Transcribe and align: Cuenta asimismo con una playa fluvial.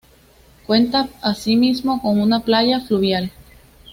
Cuenta 0.65 1.09
asimismo 1.21 2.01
con 2.01 2.19
una 2.19 2.39
playa 2.39 2.79
fluvial. 2.79 3.29